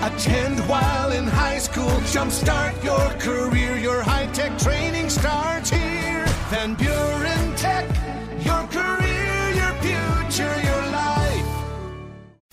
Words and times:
Attend 0.00 0.60
while 0.68 1.10
in 1.10 1.26
high 1.26 1.58
school. 1.58 1.90
Jumpstart 2.12 2.82
your 2.84 3.10
career. 3.18 3.76
Your 3.76 4.00
high 4.00 4.26
tech 4.26 4.56
training 4.58 5.10
starts 5.10 5.70
here. 5.70 6.24
Van 6.50 6.74
Buren 6.74 6.97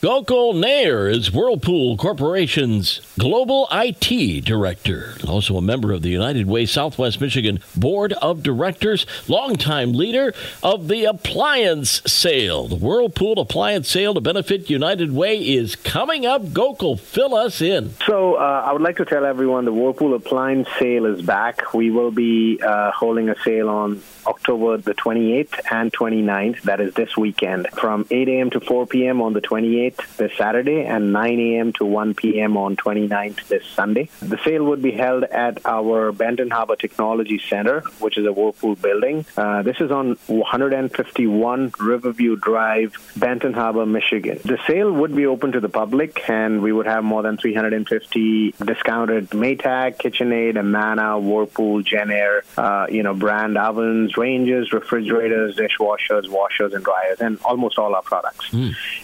Gokul 0.06 0.54
Nair 0.54 1.08
is 1.08 1.32
Whirlpool 1.32 1.98
Corporation's 1.98 3.02
Global 3.18 3.68
IT 3.72 4.46
Director, 4.46 5.16
also 5.28 5.58
a 5.58 5.64
member 5.64 5.92
of 5.92 6.04
the 6.04 6.12
United 6.12 6.46
Way 6.46 6.68
Southwest 6.68 7.20
Michigan 7.20 7.60
Board 7.76 8.14
of 8.14 8.44
Directors, 8.44 9.08
longtime 9.28 9.94
leader 9.94 10.32
of 10.62 10.90
the 10.90 11.06
appliance 11.06 12.04
sale. 12.06 12.68
The 12.68 12.76
Whirlpool 12.76 13.40
appliance 13.40 13.90
sale 13.90 14.14
to 14.14 14.22
benefit 14.22 14.70
United 14.70 15.12
Way 15.12 15.40
is 15.40 15.76
coming 15.76 16.24
up. 16.24 16.44
Gokul, 16.50 17.00
fill 17.00 17.34
us 17.34 17.60
in. 17.60 17.96
So, 18.06 18.36
uh, 18.36 18.64
I 18.64 18.74
would 18.74 18.84
like 18.84 18.98
to 18.98 19.06
tell 19.06 19.26
everyone 19.26 19.66
the 19.66 19.74
Whirlpool 19.74 20.14
appliance 20.14 20.70
sale 20.78 21.08
is 21.08 21.24
back. 21.24 21.74
We 21.74 21.90
will 21.90 22.12
be 22.12 22.62
uh, 22.62 22.92
holding 22.92 23.30
a 23.30 23.36
sale 23.44 23.70
on 23.70 24.04
October 24.28 24.78
the 24.78 24.94
28th 24.94 25.62
and 25.72 25.92
29th. 25.92 26.62
That 26.62 26.80
is 26.80 26.94
this 26.94 27.18
weekend 27.18 27.70
from 27.74 28.06
8 28.12 28.28
a.m. 28.28 28.52
to 28.52 28.60
4 28.60 28.86
p.m. 28.86 29.20
on 29.24 29.34
the 29.34 29.42
28th 29.42 29.95
this 30.18 30.32
Saturday 30.38 30.86
and 30.86 31.12
9 31.14 31.40
a.m. 31.40 31.74
to 31.74 31.86
1 31.86 32.16
p.m. 32.16 32.58
on 32.58 32.76
29th 32.76 33.48
this 33.48 33.66
Sunday. 33.66 34.10
The 34.22 34.38
sale 34.44 34.64
would 34.66 34.82
be 34.82 34.92
held 34.92 35.24
at 35.24 35.66
our 35.66 36.12
Benton 36.12 36.50
Harbor 36.50 36.76
Technology 36.76 37.40
Center, 37.50 37.82
which 38.00 38.18
is 38.18 38.26
a 38.26 38.34
Whirlpool 38.34 38.76
building. 38.76 39.26
Uh, 39.38 39.62
this 39.62 39.80
is 39.80 39.92
on 39.92 40.18
151 40.28 41.74
Riverview 41.80 42.36
Drive, 42.36 42.96
Benton 43.16 43.54
Harbor, 43.54 43.86
Michigan. 43.86 44.40
The 44.44 44.60
sale 44.68 44.92
would 44.92 45.16
be 45.16 45.26
open 45.26 45.52
to 45.54 45.60
the 45.60 45.70
public, 45.70 46.30
and 46.30 46.62
we 46.62 46.72
would 46.72 46.88
have 46.88 47.04
more 47.04 47.22
than 47.22 47.38
350 47.38 48.52
discounted 48.52 49.30
Maytag, 49.30 49.98
KitchenAid, 49.98 50.58
Amana, 50.58 51.20
Whirlpool, 51.20 51.82
Jenn-Air, 51.82 52.44
uh, 52.58 52.88
you 52.90 53.04
know, 53.04 53.14
brand 53.14 53.58
ovens, 53.58 54.18
ranges, 54.18 54.72
refrigerators, 54.74 55.56
dishwashers, 55.56 56.30
washers, 56.30 56.74
and 56.74 56.84
dryers, 56.84 57.20
and 57.22 57.40
almost 57.44 57.78
all 57.78 57.96
our 57.96 58.02
products. 58.02 58.52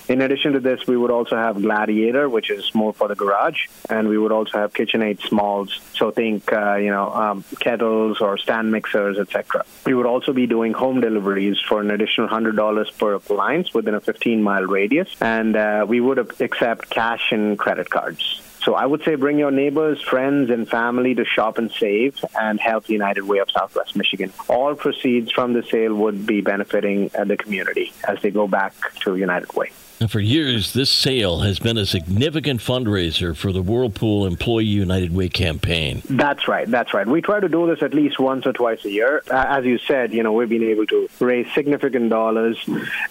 In 0.07 0.21
addition 0.21 0.53
to 0.53 0.59
this, 0.59 0.80
we 0.87 0.97
would 0.97 1.11
also 1.11 1.35
have 1.35 1.61
Gladiator, 1.61 2.29
which 2.29 2.49
is 2.49 2.73
more 2.73 2.93
for 2.93 3.07
the 3.07 3.15
garage, 3.15 3.67
and 3.89 4.07
we 4.07 4.17
would 4.17 4.31
also 4.31 4.59
have 4.59 4.73
KitchenAid 4.73 5.21
smalls. 5.21 5.79
So 5.93 6.11
think, 6.11 6.51
uh, 6.51 6.75
you 6.75 6.89
know, 6.89 7.11
um, 7.11 7.43
kettles 7.59 8.21
or 8.21 8.37
stand 8.37 8.71
mixers, 8.71 9.17
etc. 9.17 9.65
We 9.85 9.93
would 9.93 10.05
also 10.05 10.33
be 10.33 10.47
doing 10.47 10.73
home 10.73 11.01
deliveries 11.01 11.59
for 11.59 11.81
an 11.81 11.91
additional 11.91 12.27
hundred 12.27 12.55
dollars 12.55 12.89
per 12.91 13.13
appliance 13.13 13.73
within 13.73 13.95
a 13.95 14.01
15 14.01 14.41
mile 14.41 14.63
radius, 14.63 15.09
and 15.21 15.55
uh, 15.55 15.85
we 15.87 15.99
would 16.01 16.19
accept 16.41 16.89
cash 16.89 17.31
and 17.31 17.57
credit 17.57 17.89
cards. 17.89 18.41
So 18.63 18.75
I 18.75 18.85
would 18.85 19.03
say 19.03 19.15
bring 19.15 19.39
your 19.39 19.49
neighbors, 19.49 20.01
friends, 20.03 20.51
and 20.51 20.69
family 20.69 21.15
to 21.15 21.25
shop 21.25 21.57
and 21.57 21.71
save 21.71 22.23
and 22.39 22.59
help 22.59 22.89
United 22.89 23.23
Way 23.23 23.39
of 23.39 23.49
Southwest 23.49 23.95
Michigan. 23.95 24.31
All 24.47 24.75
proceeds 24.75 25.31
from 25.31 25.53
the 25.53 25.63
sale 25.63 25.95
would 25.95 26.27
be 26.27 26.41
benefiting 26.41 27.09
uh, 27.17 27.23
the 27.23 27.37
community 27.37 27.91
as 28.07 28.21
they 28.21 28.29
go 28.29 28.47
back 28.47 28.73
to 29.01 29.15
United 29.15 29.51
Way. 29.53 29.71
And 30.01 30.09
for 30.09 30.19
years, 30.19 30.73
this 30.73 30.89
sale 30.89 31.41
has 31.41 31.59
been 31.59 31.77
a 31.77 31.85
significant 31.85 32.59
fundraiser 32.59 33.37
for 33.37 33.51
the 33.51 33.61
Whirlpool 33.61 34.25
Employee 34.25 34.65
United 34.65 35.13
Way 35.13 35.29
campaign. 35.29 36.01
That's 36.09 36.47
right. 36.47 36.67
That's 36.67 36.91
right. 36.91 37.05
We 37.05 37.21
try 37.21 37.39
to 37.39 37.47
do 37.47 37.67
this 37.67 37.83
at 37.83 37.93
least 37.93 38.17
once 38.19 38.47
or 38.47 38.53
twice 38.53 38.83
a 38.83 38.89
year. 38.89 39.21
Uh, 39.29 39.45
as 39.47 39.63
you 39.63 39.77
said, 39.77 40.11
you 40.11 40.23
know, 40.23 40.33
we've 40.33 40.49
been 40.49 40.63
able 40.63 40.87
to 40.87 41.07
raise 41.19 41.53
significant 41.53 42.09
dollars. 42.09 42.57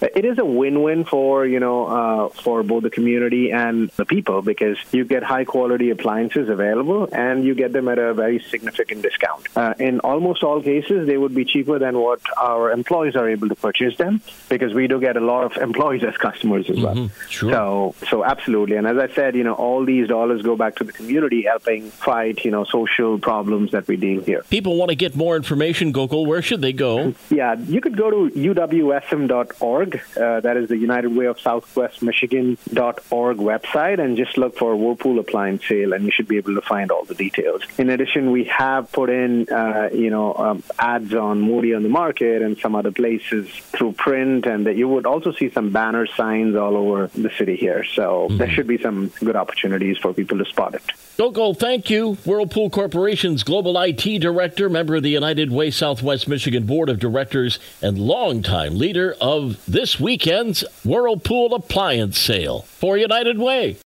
It 0.01 0.25
is 0.25 0.37
a 0.37 0.43
win-win 0.43 1.05
for 1.05 1.45
you 1.45 1.61
know 1.61 1.85
uh, 1.85 2.27
for 2.27 2.61
both 2.61 2.83
the 2.83 2.89
community 2.89 3.53
and 3.53 3.89
the 3.91 4.03
people 4.03 4.41
because 4.41 4.77
you 4.91 5.05
get 5.05 5.23
high-quality 5.23 5.91
appliances 5.91 6.49
available 6.49 7.07
and 7.13 7.45
you 7.45 7.55
get 7.55 7.71
them 7.71 7.87
at 7.87 7.99
a 7.99 8.13
very 8.13 8.39
significant 8.39 9.01
discount. 9.01 9.47
Uh, 9.55 9.75
in 9.79 10.01
almost 10.01 10.43
all 10.43 10.61
cases, 10.61 11.07
they 11.07 11.17
would 11.17 11.33
be 11.33 11.45
cheaper 11.45 11.79
than 11.79 11.97
what 11.97 12.19
our 12.37 12.69
employees 12.69 13.15
are 13.15 13.29
able 13.29 13.47
to 13.47 13.55
purchase 13.55 13.95
them 13.95 14.19
because 14.49 14.73
we 14.73 14.87
do 14.87 14.99
get 14.99 15.15
a 15.15 15.21
lot 15.21 15.45
of 15.45 15.55
employees 15.69 16.03
as 16.03 16.17
customers 16.17 16.69
well. 16.81 16.95
Mm-hmm. 16.95 17.29
Sure. 17.29 17.51
So, 17.51 17.95
so 18.09 18.23
absolutely. 18.23 18.75
And 18.75 18.87
as 18.87 18.97
I 18.97 19.13
said, 19.13 19.35
you 19.35 19.43
know, 19.43 19.53
all 19.53 19.85
these 19.85 20.07
dollars 20.07 20.41
go 20.41 20.55
back 20.55 20.75
to 20.77 20.83
the 20.83 20.91
community, 20.91 21.43
helping 21.43 21.89
fight, 21.91 22.43
you 22.45 22.51
know, 22.51 22.63
social 22.65 23.19
problems 23.19 23.71
that 23.71 23.87
we 23.87 23.95
deal 23.97 24.21
here. 24.21 24.43
People 24.49 24.77
want 24.77 24.89
to 24.89 24.95
get 24.95 25.15
more 25.15 25.35
information, 25.35 25.93
Gokul. 25.93 26.25
Where 26.25 26.41
should 26.41 26.61
they 26.61 26.73
go? 26.73 27.13
Yeah, 27.29 27.55
you 27.55 27.81
could 27.81 27.97
go 27.97 28.09
to 28.09 28.35
uwsm.org. 28.35 30.01
Uh, 30.15 30.39
that 30.41 30.57
is 30.57 30.69
the 30.69 30.77
United 30.77 31.15
Way 31.15 31.25
of 31.25 31.39
Southwest 31.39 32.01
Michigan.org 32.01 33.37
website, 33.37 33.99
and 33.99 34.17
just 34.17 34.37
look 34.37 34.57
for 34.57 34.75
Whirlpool 34.75 35.19
appliance 35.19 35.67
sale, 35.67 35.93
and 35.93 36.05
you 36.05 36.11
should 36.11 36.27
be 36.27 36.37
able 36.37 36.55
to 36.55 36.61
find 36.61 36.91
all 36.91 37.05
the 37.05 37.15
details. 37.15 37.61
In 37.77 37.89
addition, 37.89 38.31
we 38.31 38.45
have 38.45 38.91
put 38.91 39.09
in, 39.09 39.47
uh, 39.49 39.89
you 39.93 40.09
know, 40.09 40.33
um, 40.35 40.63
ads 40.79 41.13
on 41.13 41.41
Moody 41.41 41.73
on 41.73 41.83
the 41.83 41.89
Market 41.89 42.41
and 42.41 42.57
some 42.57 42.75
other 42.75 42.91
places 42.91 43.49
through 43.71 43.93
print, 43.93 44.45
and 44.45 44.65
that 44.65 44.75
you 44.75 44.87
would 44.87 45.05
also 45.05 45.31
see 45.31 45.49
some 45.51 45.71
banner 45.71 46.07
signs 46.07 46.55
all 46.71 46.91
over 46.93 47.07
the 47.07 47.31
city 47.37 47.55
here. 47.55 47.83
So 47.83 48.27
mm-hmm. 48.27 48.37
there 48.37 48.49
should 48.49 48.67
be 48.67 48.77
some 48.77 49.11
good 49.19 49.35
opportunities 49.35 49.97
for 49.97 50.13
people 50.13 50.37
to 50.37 50.45
spot 50.45 50.75
it. 50.75 50.83
Gokul, 51.17 51.57
thank 51.57 51.89
you. 51.89 52.13
Whirlpool 52.25 52.69
Corporation's 52.69 53.43
Global 53.43 53.79
IT 53.79 54.19
Director, 54.19 54.69
member 54.69 54.95
of 54.95 55.03
the 55.03 55.09
United 55.09 55.51
Way 55.51 55.69
Southwest 55.69 56.27
Michigan 56.27 56.65
Board 56.65 56.89
of 56.89 56.99
Directors, 56.99 57.59
and 57.81 57.99
longtime 57.99 58.77
leader 58.77 59.15
of 59.21 59.63
this 59.65 59.99
weekend's 59.99 60.63
Whirlpool 60.83 61.53
Appliance 61.53 62.17
Sale 62.17 62.61
for 62.61 62.97
United 62.97 63.37
Way. 63.37 63.77